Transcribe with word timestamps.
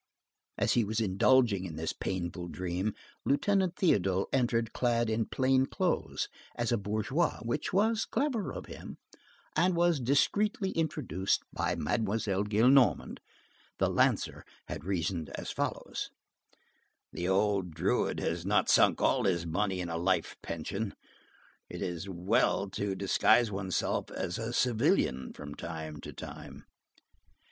As 0.57 0.73
he 0.73 0.83
was 0.83 0.99
indulging 0.99 1.63
in 1.63 1.75
this 1.75 1.93
painful 1.93 2.47
dream, 2.47 2.95
Lieutenant 3.23 3.75
Théodule 3.75 4.25
entered 4.33 4.73
clad 4.73 5.11
in 5.11 5.27
plain 5.27 5.67
clothes 5.67 6.27
as 6.55 6.71
a 6.71 6.77
bourgeois, 6.79 7.37
which 7.41 7.71
was 7.71 8.05
clever 8.05 8.51
of 8.51 8.65
him, 8.65 8.97
and 9.55 9.75
was 9.75 9.99
discreetly 9.99 10.71
introduced 10.71 11.43
by 11.53 11.75
Mademoiselle 11.75 12.43
Gillenormand. 12.45 13.19
The 13.77 13.91
lancer 13.91 14.43
had 14.67 14.85
reasoned 14.85 15.29
as 15.35 15.51
follows: 15.51 16.09
"The 17.13 17.27
old 17.27 17.75
druid 17.75 18.19
has 18.21 18.43
not 18.43 18.69
sunk 18.69 19.01
all 19.03 19.25
his 19.25 19.45
money 19.45 19.81
in 19.81 19.89
a 19.89 19.97
life 19.97 20.35
pension. 20.41 20.95
It 21.69 21.83
is 21.83 22.09
well 22.09 22.67
to 22.71 22.95
disguise 22.95 23.51
one's 23.51 23.75
self 23.75 24.09
as 24.09 24.39
a 24.39 24.51
civilian 24.51 25.31
from 25.31 25.53
time 25.53 26.01
to 26.01 26.11
time." 26.11 26.65